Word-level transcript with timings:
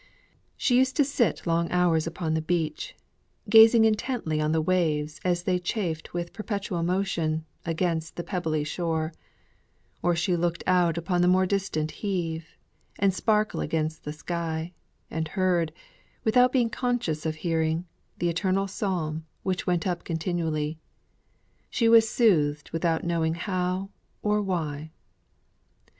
She 0.57 0.79
used 0.79 0.95
to 0.97 1.03
sit 1.05 1.45
long 1.45 1.69
hours 1.71 2.07
upon 2.07 2.33
the 2.33 2.41
beach, 2.41 2.95
gazing 3.51 3.85
intently 3.85 4.41
on 4.41 4.51
the 4.51 4.59
waves 4.59 5.21
as 5.23 5.43
they 5.43 5.59
chafed 5.59 6.11
with 6.11 6.33
perpetual 6.33 6.81
motion 6.81 7.45
against 7.67 8.15
the 8.15 8.23
pebbly 8.23 8.63
shore, 8.63 9.13
or 10.01 10.15
she 10.15 10.35
looked 10.35 10.63
out 10.65 10.97
upon 10.97 11.21
the 11.21 11.27
more 11.27 11.45
distant 11.45 11.91
heave, 11.91 12.57
and 12.97 13.13
sparkle 13.13 13.61
against 13.61 14.03
the 14.03 14.11
sky, 14.11 14.73
and 15.11 15.27
heard, 15.27 15.71
without 16.23 16.51
being 16.51 16.71
conscious 16.71 17.23
of 17.23 17.35
hearing, 17.35 17.85
the 18.17 18.27
eternal 18.27 18.65
psalm, 18.67 19.27
which 19.43 19.67
went 19.67 19.85
up 19.85 20.03
continually. 20.03 20.79
She 21.69 21.87
was 21.87 22.09
soothed 22.09 22.71
without 22.71 23.03
knowing 23.03 23.35
how 23.35 23.91
or 24.23 24.41
why. 24.41 24.89